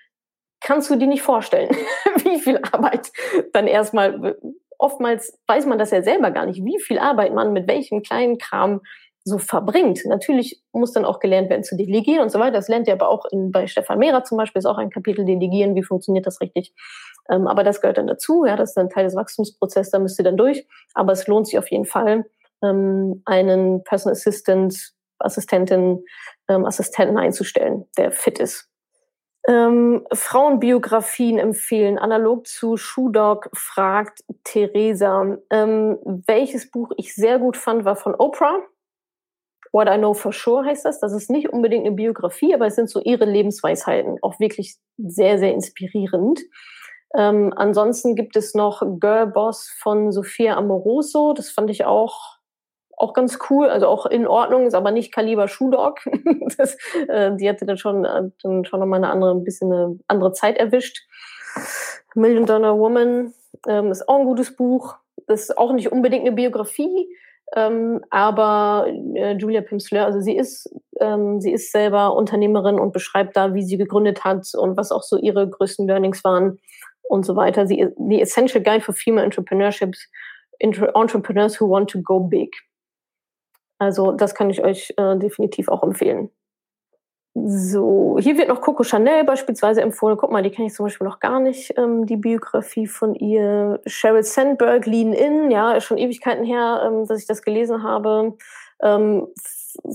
[0.62, 1.70] Kannst du dir nicht vorstellen,
[2.24, 3.12] wie viel Arbeit
[3.54, 4.38] dann erstmal,
[4.78, 8.38] oftmals weiß man das ja selber gar nicht, wie viel Arbeit man mit welchem kleinen
[8.38, 8.82] Kram
[9.28, 10.06] so verbringt.
[10.06, 12.54] Natürlich muss dann auch gelernt werden zu delegieren und so weiter.
[12.54, 15.26] Das lernt ihr aber auch in, bei Stefan Mehrer zum Beispiel, ist auch ein Kapitel
[15.26, 16.74] Delegieren, wie funktioniert das richtig.
[17.30, 20.20] Ähm, aber das gehört dann dazu, ja, das ist dann Teil des Wachstumsprozesses, da müsst
[20.20, 20.68] ihr dann durch.
[20.94, 22.26] Aber es lohnt sich auf jeden Fall,
[22.64, 26.06] ähm, einen Personal Assistant, Assistentin,
[26.48, 28.70] ähm, Assistenten einzustellen, der fit ist.
[29.48, 35.38] Ähm, Frauenbiografien empfehlen, analog zu Shoedog fragt Theresa.
[35.50, 38.60] Ähm, welches Buch ich sehr gut fand, war von Oprah.
[39.76, 41.02] What I Know for Sure heißt das.
[41.02, 44.20] Das ist nicht unbedingt eine Biografie, aber es sind so ihre Lebensweisheiten.
[44.22, 46.40] Auch wirklich sehr, sehr inspirierend.
[47.14, 51.34] Ähm, ansonsten gibt es noch Girl Boss von Sophia Amoroso.
[51.34, 52.38] Das fand ich auch
[52.98, 56.00] auch ganz cool, also auch in Ordnung, ist aber nicht Kaliber Shoe Dog.
[56.58, 56.78] das,
[57.10, 60.32] äh, die hatte dann schon, äh, dann schon nochmal eine andere, ein bisschen eine andere
[60.32, 61.06] Zeit erwischt.
[62.16, 63.34] Million Dollar Woman
[63.68, 64.96] ähm, ist auch ein gutes Buch.
[65.28, 67.10] Das ist auch nicht unbedingt eine Biografie,
[67.54, 73.38] ähm, aber äh, Julia Pimsleur, also sie ist, ähm, sie ist selber Unternehmerin und beschreibt
[73.38, 76.60] da, wie sie gegründet hat und was auch so ihre größten Learnings waren
[77.04, 77.68] und so weiter.
[77.68, 80.10] Sie, die Essential Guide for Female Entrepreneurships,
[80.60, 82.52] Entrepreneurs who want to go big.
[83.78, 86.30] Also das kann ich euch äh, definitiv auch empfehlen.
[87.38, 90.16] So, hier wird noch Coco Chanel beispielsweise empfohlen.
[90.16, 93.82] Guck mal, die kenne ich zum Beispiel noch gar nicht, ähm, die Biografie von ihr.
[93.86, 98.38] Sheryl Sandberg, Lean In, ja, ist schon Ewigkeiten her, ähm, dass ich das gelesen habe.
[98.82, 99.28] Ähm,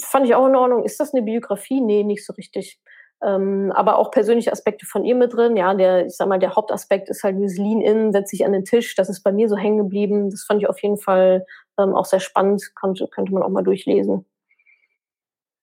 [0.00, 0.84] fand ich auch in Ordnung.
[0.84, 1.80] Ist das eine Biografie?
[1.80, 2.78] Nee, nicht so richtig.
[3.22, 5.56] Ähm, aber auch persönliche Aspekte von ihr mit drin.
[5.56, 8.66] Ja, der, ich sag mal, der Hauptaspekt ist halt dieses Lean-In, setzt sich an den
[8.66, 8.94] Tisch.
[8.96, 10.28] Das ist bei mir so hängen geblieben.
[10.30, 11.46] Das fand ich auf jeden Fall
[11.78, 14.26] ähm, auch sehr spannend, konnte, könnte man auch mal durchlesen.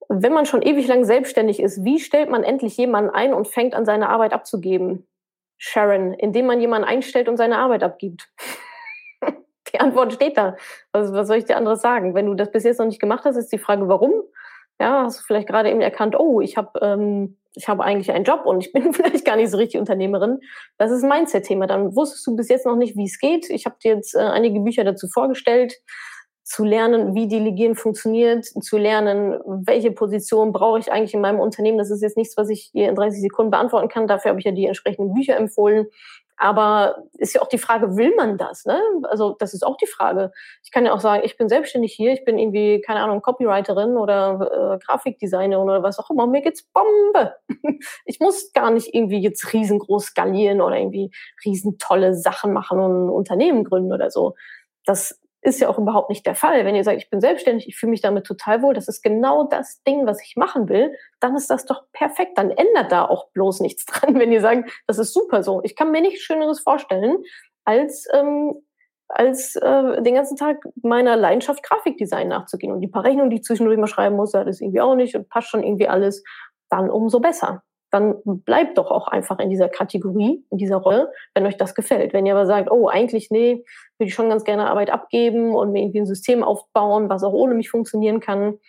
[0.09, 3.75] Wenn man schon ewig lang selbstständig ist, wie stellt man endlich jemanden ein und fängt
[3.75, 5.07] an, seine Arbeit abzugeben?
[5.57, 8.29] Sharon, indem man jemanden einstellt und seine Arbeit abgibt.
[9.73, 10.55] die Antwort steht da.
[10.91, 12.15] Was, was soll ich dir anderes sagen?
[12.15, 14.13] Wenn du das bis jetzt noch nicht gemacht hast, ist die Frage, warum?
[14.79, 18.23] Ja, hast du vielleicht gerade eben erkannt, oh, ich habe ähm, ich habe eigentlich einen
[18.23, 20.39] Job und ich bin vielleicht gar nicht so richtig Unternehmerin.
[20.77, 21.67] Das ist ein Mindset-Thema.
[21.67, 23.49] Dann wusstest du bis jetzt noch nicht, wie es geht.
[23.49, 25.73] Ich habe dir jetzt äh, einige Bücher dazu vorgestellt,
[26.47, 31.77] zu lernen, wie Delegieren funktioniert, zu lernen, welche Position brauche ich eigentlich in meinem Unternehmen.
[31.77, 34.07] Das ist jetzt nichts, was ich dir in 30 Sekunden beantworten kann.
[34.07, 35.87] Dafür habe ich ja die entsprechenden Bücher empfohlen.
[36.37, 38.63] Aber ist ja auch die Frage, will man das?
[38.63, 38.79] Ne?
[39.09, 40.31] Also das ist auch die Frage.
[40.63, 43.97] Ich kann ja auch sagen, ich bin selbstständig hier, ich bin irgendwie, keine Ahnung, Copywriterin
[43.97, 46.27] oder äh, Grafikdesignerin oder was auch immer.
[46.27, 47.35] Mir geht's Bombe.
[48.05, 51.11] Ich muss gar nicht irgendwie jetzt riesengroß skalieren oder irgendwie
[51.43, 54.35] riesentolle Sachen machen und ein Unternehmen gründen oder so.
[54.85, 56.65] Das ist ja auch überhaupt nicht der Fall.
[56.65, 59.45] Wenn ihr sagt, ich bin selbstständig, ich fühle mich damit total wohl, das ist genau
[59.45, 62.37] das Ding, was ich machen will, dann ist das doch perfekt.
[62.37, 65.61] Dann ändert da auch bloß nichts dran, wenn ihr sagt, das ist super so.
[65.63, 67.23] Ich kann mir nichts Schöneres vorstellen,
[67.63, 68.55] als, ähm,
[69.07, 72.73] als äh, den ganzen Tag meiner Leidenschaft Grafikdesign nachzugehen.
[72.73, 75.29] Und die paar Rechnungen, die ich zwischendurch mal schreiben muss, das irgendwie auch nicht und
[75.29, 76.23] passt schon irgendwie alles,
[76.69, 77.63] dann umso besser
[77.99, 82.13] dann bleibt doch auch einfach in dieser Kategorie, in dieser Rolle, wenn euch das gefällt.
[82.13, 83.63] Wenn ihr aber sagt, oh, eigentlich, nee,
[83.97, 87.33] würde ich schon ganz gerne Arbeit abgeben und mir irgendwie ein System aufbauen, was auch
[87.33, 88.59] ohne mich funktionieren kann,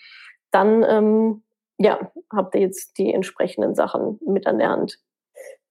[0.51, 1.43] dann, ähm,
[1.79, 4.99] ja, habt ihr jetzt die entsprechenden Sachen mit an der Hand.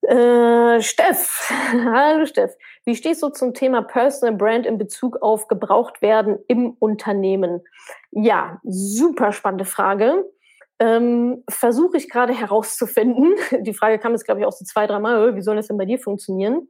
[0.02, 2.56] Äh, Steff, hallo Steff.
[2.84, 7.62] Wie stehst du zum Thema Personal Brand in Bezug auf gebraucht werden im Unternehmen?
[8.12, 10.24] Ja, super spannende Frage
[10.80, 13.34] ähm, versuche ich gerade herauszufinden.
[13.62, 15.84] Die Frage kam jetzt, glaube ich, auch so zwei, dreimal, wie soll das denn bei
[15.84, 16.68] dir funktionieren?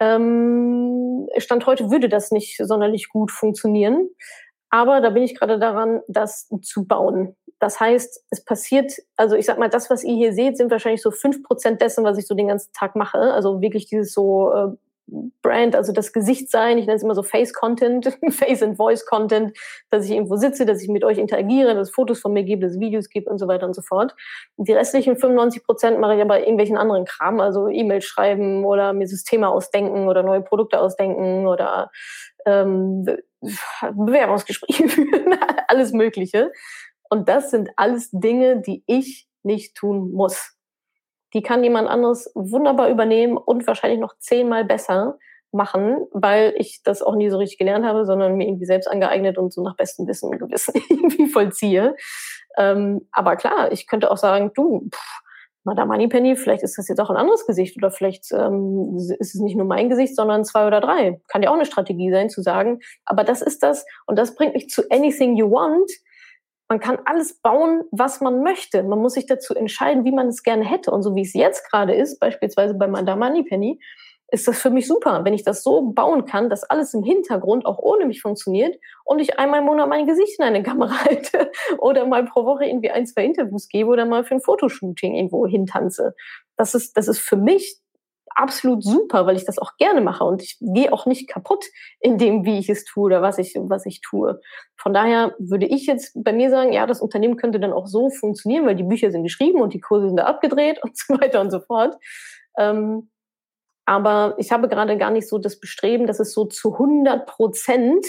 [0.00, 4.08] Ähm, Stand heute würde das nicht sonderlich gut funktionieren.
[4.70, 7.36] Aber da bin ich gerade daran, das zu bauen.
[7.58, 11.02] Das heißt, es passiert, also ich sag mal, das, was ihr hier seht, sind wahrscheinlich
[11.02, 13.18] so fünf Prozent dessen, was ich so den ganzen Tag mache.
[13.18, 14.68] Also wirklich dieses so äh,
[15.42, 19.56] Brand, also das Gesicht sein, ich nenne es immer so Face-Content, Face- and Voice-Content,
[19.90, 22.62] dass ich irgendwo sitze, dass ich mit euch interagiere, dass es Fotos von mir gibt,
[22.62, 24.14] dass es Videos gibt und so weiter und so fort.
[24.56, 29.06] Die restlichen 95 Prozent mache ich aber irgendwelchen anderen Kram, also E-Mails schreiben oder mir
[29.06, 31.90] Systeme ausdenken oder neue Produkte ausdenken oder
[32.46, 33.06] ähm,
[33.80, 35.36] Bewerbungsgespräche führen,
[35.68, 36.52] alles Mögliche.
[37.10, 40.56] Und das sind alles Dinge, die ich nicht tun muss.
[41.34, 45.18] Die kann jemand anderes wunderbar übernehmen und wahrscheinlich noch zehnmal besser
[45.52, 49.38] machen, weil ich das auch nie so richtig gelernt habe, sondern mir irgendwie selbst angeeignet
[49.38, 51.94] und so nach bestem Wissen und Gewissen irgendwie vollziehe.
[52.56, 54.88] Ähm, aber klar, ich könnte auch sagen, du,
[55.64, 59.40] Madame Moneypenny, vielleicht ist das jetzt auch ein anderes Gesicht oder vielleicht ähm, ist es
[59.40, 61.20] nicht nur mein Gesicht, sondern zwei oder drei.
[61.28, 64.54] Kann ja auch eine Strategie sein, zu sagen, aber das ist das und das bringt
[64.54, 65.90] mich zu Anything You Want,
[66.72, 68.82] man kann alles bauen, was man möchte.
[68.82, 70.90] Man muss sich dazu entscheiden, wie man es gerne hätte.
[70.90, 73.78] Und so wie es jetzt gerade ist, beispielsweise bei Madame Moneypenny,
[74.28, 77.66] ist das für mich super, wenn ich das so bauen kann, dass alles im Hintergrund
[77.66, 81.50] auch ohne mich funktioniert und ich einmal im Monat mein Gesicht in eine Kamera halte
[81.76, 85.46] oder mal pro Woche irgendwie ein, zwei Interviews gebe oder mal für ein Fotoshooting irgendwo
[85.46, 86.14] hintanze.
[86.56, 87.81] Das ist, das ist für mich
[88.34, 91.64] absolut super, weil ich das auch gerne mache und ich gehe auch nicht kaputt
[92.00, 94.40] in dem, wie ich es tue oder was ich, was ich tue.
[94.76, 98.10] Von daher würde ich jetzt bei mir sagen, ja, das Unternehmen könnte dann auch so
[98.10, 101.40] funktionieren, weil die Bücher sind geschrieben und die Kurse sind da abgedreht und so weiter
[101.40, 101.96] und so fort.
[102.58, 103.10] Ähm,
[103.84, 108.06] aber ich habe gerade gar nicht so das Bestreben, dass es so zu 100 Prozent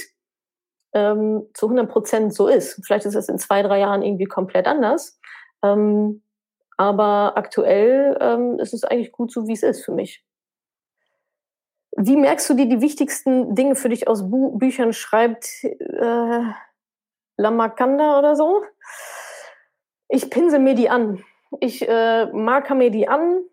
[0.94, 2.80] ähm, zu 100 Prozent so ist.
[2.86, 5.20] Vielleicht ist es in zwei, drei Jahren irgendwie komplett anders.
[5.64, 6.23] Ähm,
[6.78, 10.24] aber aktuell ähm, ist es eigentlich gut so, wie es ist für mich.
[11.96, 14.94] Wie merkst du dir die wichtigsten Dinge für dich aus Bu Büchern?
[14.94, 16.42] Schreibt äh,
[17.38, 18.64] Lamakanda oder so?
[20.10, 21.24] Ich pinsel mir die an.
[21.60, 23.44] Ich äh, marker mir die an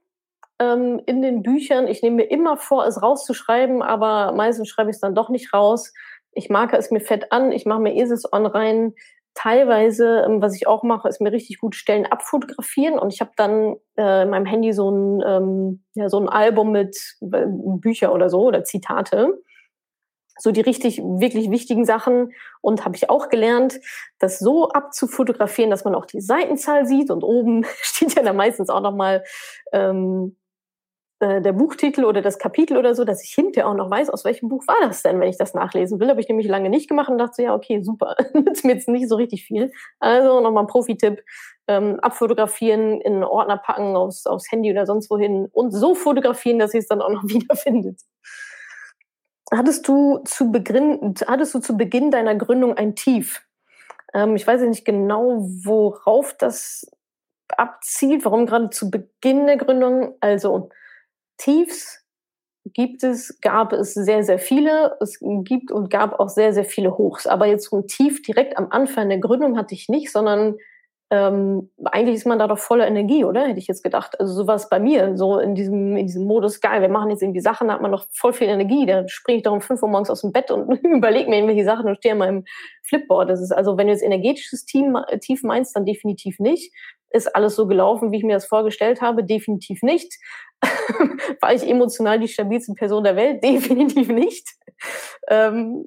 [0.58, 1.86] ähm, in den Büchern.
[1.86, 5.52] Ich nehme mir immer vor, es rauszuschreiben, aber meistens schreibe ich es dann doch nicht
[5.52, 5.92] raus.
[6.32, 8.94] Ich marke es mir fett an, ich mache mir ESIS-On rein.
[9.34, 13.30] Teilweise, ähm, was ich auch mache, ist mir richtig gut Stellen abfotografieren und ich habe
[13.36, 18.12] dann äh, in meinem Handy so ein, ähm, ja, so ein Album mit äh, Bücher
[18.12, 19.38] oder so oder Zitate
[20.40, 22.32] so die richtig, wirklich wichtigen Sachen.
[22.62, 23.80] Und habe ich auch gelernt,
[24.18, 27.10] das so abzufotografieren, dass man auch die Seitenzahl sieht.
[27.10, 29.24] Und oben steht ja dann meistens auch nochmal
[29.72, 30.36] ähm,
[31.20, 34.24] äh, der Buchtitel oder das Kapitel oder so, dass ich hinterher auch noch weiß, aus
[34.24, 36.08] welchem Buch war das denn, wenn ich das nachlesen will.
[36.08, 39.06] Habe ich nämlich lange nicht gemacht und dachte ja, okay, super, nützt mir jetzt nicht
[39.08, 39.70] so richtig viel.
[39.98, 41.22] Also nochmal ein Profi-Tipp,
[41.68, 46.58] ähm, abfotografieren, in einen Ordner packen, aufs, aufs Handy oder sonst wohin und so fotografieren,
[46.58, 48.00] dass ihr es dann auch noch wiederfindet.
[49.52, 53.42] Hattest du zu Beginn, hattest du zu Beginn deiner Gründung ein Tief?
[54.14, 56.90] Ähm, ich weiß nicht genau, worauf das
[57.56, 60.14] abzielt, warum gerade zu Beginn der Gründung.
[60.20, 60.70] Also
[61.40, 62.04] Tiefs
[62.66, 64.96] gibt es, gab es sehr, sehr viele.
[65.00, 67.26] Es gibt und gab auch sehr, sehr viele Hochs.
[67.26, 70.56] Aber jetzt so ein Tief direkt am Anfang der Gründung hatte ich nicht, sondern
[71.12, 73.46] ähm, eigentlich ist man da doch voller Energie, oder?
[73.46, 74.18] Hätte ich jetzt gedacht.
[74.20, 77.40] Also sowas bei mir, so in diesem, in diesem Modus, geil, wir machen jetzt irgendwie
[77.40, 78.86] Sachen, da hat man noch voll viel Energie.
[78.86, 81.64] Da springe ich doch um fünf Uhr morgens aus dem Bett und überlege mir irgendwelche
[81.64, 82.44] Sachen und stehe an meinem
[82.84, 83.28] Flipboard.
[83.28, 86.72] Das ist also, wenn du jetzt energetisches Team, tief meinst, dann definitiv nicht.
[87.12, 89.24] Ist alles so gelaufen, wie ich mir das vorgestellt habe?
[89.24, 90.16] Definitiv nicht.
[91.40, 93.42] War ich emotional die stabilste Person der Welt?
[93.44, 94.48] Definitiv nicht.
[95.26, 95.86] Ähm,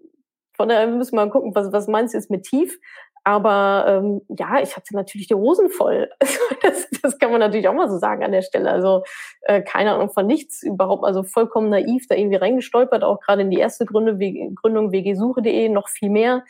[0.56, 2.78] von daher müssen wir mal gucken, was, was meinst du jetzt mit tief?
[3.24, 6.10] Aber ähm, ja, ich hatte natürlich die Hosen voll.
[6.62, 8.70] das, das kann man natürlich auch mal so sagen an der Stelle.
[8.70, 9.04] Also
[9.42, 13.50] äh, keine Ahnung von nichts, überhaupt also vollkommen naiv da irgendwie reingestolpert, auch gerade in
[13.50, 14.18] die erste Gründe,
[14.56, 16.44] Gründung wgsuche.de noch viel mehr.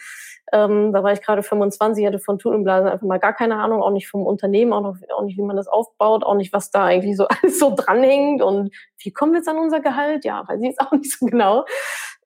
[0.52, 3.56] Ähm, da war ich gerade 25, hatte von Tun und Blasen einfach mal gar keine
[3.58, 6.54] Ahnung, auch nicht vom Unternehmen, auch, noch, auch nicht, wie man das aufbaut, auch nicht,
[6.54, 10.26] was da eigentlich so alles so dranhängt und wie kommen wir jetzt an unser Gehalt?
[10.26, 11.66] Ja, weiß ich jetzt auch nicht so genau.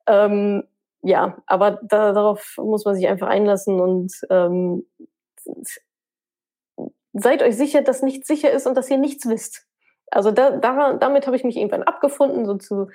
[0.08, 0.64] Ähm,
[1.02, 4.86] ja, aber da, darauf muss man sich einfach einlassen und ähm,
[7.14, 9.66] seid euch sicher, dass nichts sicher ist und dass ihr nichts wisst.
[10.12, 12.88] Also da, da, damit habe ich mich irgendwann abgefunden, so zu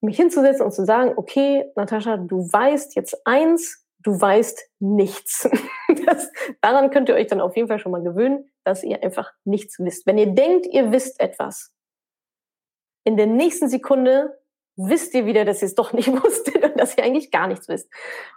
[0.00, 5.48] mich hinzusetzen und zu sagen, okay, Natascha, du weißt jetzt eins, du weißt nichts.
[6.06, 6.30] Das,
[6.62, 9.78] daran könnt ihr euch dann auf jeden Fall schon mal gewöhnen, dass ihr einfach nichts
[9.78, 10.06] wisst.
[10.06, 11.74] Wenn ihr denkt, ihr wisst etwas,
[13.04, 14.38] in der nächsten Sekunde
[14.78, 17.68] wisst ihr wieder, dass ihr es doch nicht wusstet und dass ihr eigentlich gar nichts
[17.68, 17.90] wisst.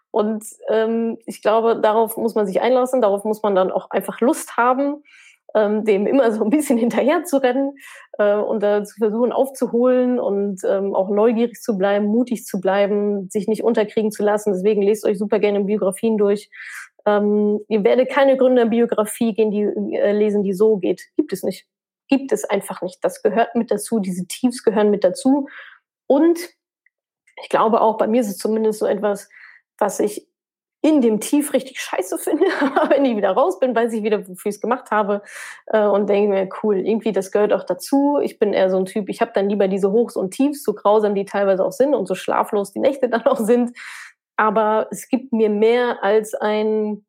[0.10, 4.20] Und ähm, ich glaube, darauf muss man sich einlassen, darauf muss man dann auch einfach
[4.20, 5.04] Lust haben,
[5.56, 7.76] ähm, dem immer so ein bisschen hinterher zu rennen
[8.18, 13.30] äh, und da zu versuchen aufzuholen und ähm, auch neugierig zu bleiben, mutig zu bleiben,
[13.30, 14.52] sich nicht unterkriegen zu lassen.
[14.52, 16.50] Deswegen lest euch super gerne Biografien durch.
[17.06, 21.04] Ähm, ihr werdet keine Gründerbiografie gehen, die äh, lesen, die so geht.
[21.16, 21.68] Gibt es nicht.
[22.10, 23.00] Gibt es einfach nicht.
[23.04, 24.00] Das gehört mit dazu.
[24.00, 25.48] Diese Tiefs gehören mit dazu.
[26.12, 26.42] Und
[27.42, 29.30] ich glaube auch, bei mir ist es zumindest so etwas,
[29.78, 30.28] was ich
[30.82, 34.28] in dem Tief richtig scheiße finde, aber wenn ich wieder raus bin, weiß ich wieder,
[34.28, 35.22] wofür ich es gemacht habe
[35.68, 38.20] äh, und denke mir, cool, irgendwie, das gehört auch dazu.
[38.22, 40.74] Ich bin eher so ein Typ, ich habe dann lieber diese Hochs und Tiefs, so
[40.74, 43.72] grausam die teilweise auch sind und so schlaflos die Nächte dann auch sind.
[44.36, 47.06] Aber es gibt mir mehr als ein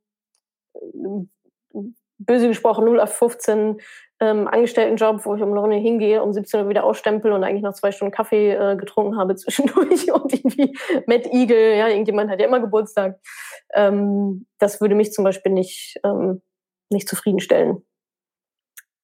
[0.75, 1.81] äh,
[2.19, 3.81] böse gesprochen 0 auf 15
[4.23, 7.63] ähm, Angestelltenjob, wo ich um 9 Uhr hingehe, um 17 Uhr wieder ausstempel und eigentlich
[7.63, 12.41] noch zwei Stunden Kaffee äh, getrunken habe zwischendurch und irgendwie Matt Eagle, ja, irgendjemand hat
[12.41, 13.19] ja immer Geburtstag.
[13.75, 16.41] Ähm, das würde mich zum Beispiel nicht, ähm,
[16.89, 17.85] nicht zufriedenstellen.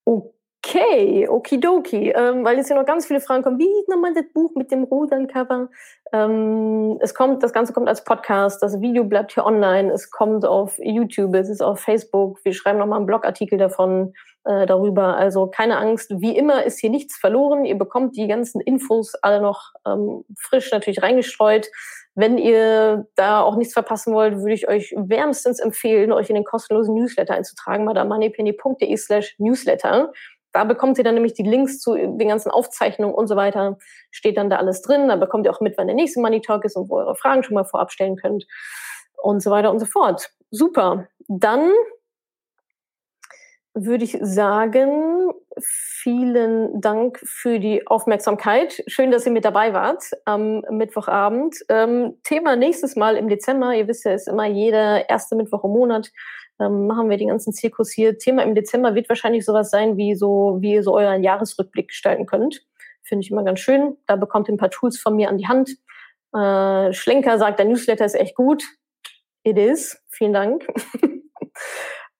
[0.04, 0.38] Okay.
[0.70, 3.58] Okay, okidoki, ähm, weil jetzt hier noch ganz viele Fragen kommen.
[3.58, 5.70] Wie sieht nochmal das Buch mit dem Rudern-Cover?
[6.12, 10.44] Ähm, es kommt, das Ganze kommt als Podcast, das Video bleibt hier online, es kommt
[10.44, 14.12] auf YouTube, es ist auf Facebook, wir schreiben nochmal einen Blogartikel davon,
[14.44, 15.16] äh, darüber.
[15.16, 17.64] Also keine Angst, wie immer ist hier nichts verloren.
[17.64, 21.68] Ihr bekommt die ganzen Infos alle noch ähm, frisch natürlich reingestreut.
[22.14, 26.44] Wenn ihr da auch nichts verpassen wollt, würde ich euch wärmstens empfehlen, euch in den
[26.44, 30.12] kostenlosen Newsletter einzutragen, madamoneypenny.de slash newsletter.
[30.52, 33.78] Da bekommt ihr dann nämlich die Links zu den ganzen Aufzeichnungen und so weiter.
[34.10, 35.08] Steht dann da alles drin.
[35.08, 37.14] Da bekommt ihr auch mit, wann der nächste Money Talk ist und wo ihr eure
[37.14, 38.46] Fragen schon mal vorab stellen könnt
[39.22, 40.30] und so weiter und so fort.
[40.50, 41.06] Super.
[41.28, 41.70] Dann
[43.84, 48.82] würde ich sagen, vielen Dank für die Aufmerksamkeit.
[48.86, 51.56] Schön, dass ihr mit dabei wart am Mittwochabend.
[51.68, 53.74] Ähm, Thema nächstes Mal im Dezember.
[53.74, 56.10] Ihr wisst ja, ist immer jeder erste Mittwoch im Monat.
[56.60, 58.18] Ähm, machen wir den ganzen Zirkus hier.
[58.18, 62.26] Thema im Dezember wird wahrscheinlich sowas sein, wie so, wie ihr so euren Jahresrückblick gestalten
[62.26, 62.64] könnt.
[63.02, 63.96] Finde ich immer ganz schön.
[64.06, 65.70] Da bekommt ihr ein paar Tools von mir an die Hand.
[66.34, 68.64] Äh, Schlenker sagt, der Newsletter ist echt gut.
[69.44, 70.02] It is.
[70.08, 70.66] Vielen Dank.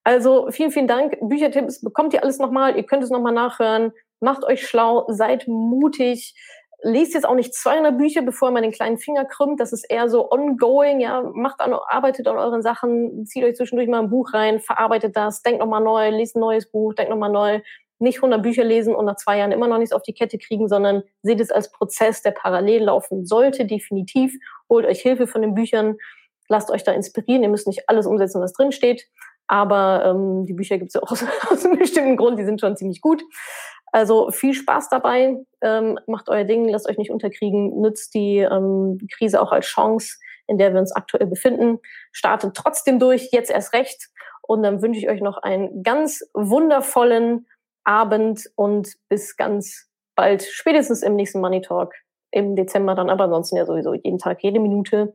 [0.09, 1.19] Also vielen, vielen Dank.
[1.21, 2.79] Büchertipps bekommt ihr alles nochmal.
[2.79, 3.93] Ihr könnt es nochmal nachhören.
[4.21, 6.35] Macht euch schlau, seid mutig.
[6.83, 9.61] Lest jetzt auch nicht 200 Bücher, bevor man den kleinen Finger krümmt.
[9.61, 11.01] Das ist eher so ongoing.
[11.01, 15.15] Ja, macht an, arbeitet an euren Sachen, zieht euch zwischendurch mal ein Buch rein, verarbeitet
[15.15, 17.61] das, denkt nochmal neu, lest ein neues Buch, denkt nochmal neu.
[17.99, 20.69] Nicht 100 Bücher lesen und nach zwei Jahren immer noch nichts auf die Kette kriegen,
[20.69, 24.33] sondern seht es als Prozess, der parallel laufen sollte, definitiv.
[24.71, 25.99] Holt euch Hilfe von den Büchern,
[26.49, 27.43] lasst euch da inspirieren.
[27.43, 29.07] Ihr müsst nicht alles umsetzen, was drin steht.
[29.49, 32.61] Aber ähm, die Bücher gibt es ja auch aus, aus, einem bestimmten Grund, die sind
[32.61, 33.23] schon ziemlich gut.
[33.91, 38.99] Also viel Spaß dabei, ähm, macht euer Ding, lasst euch nicht unterkriegen, nützt die ähm,
[39.17, 41.79] Krise auch als Chance, in der wir uns aktuell befinden.
[42.13, 44.09] Startet trotzdem durch, jetzt erst recht.
[44.43, 47.47] Und dann wünsche ich euch noch einen ganz wundervollen
[47.85, 51.95] Abend und bis ganz bald, spätestens im nächsten Money Talk
[52.31, 55.15] im Dezember dann, aber ansonsten ja sowieso jeden Tag, jede Minute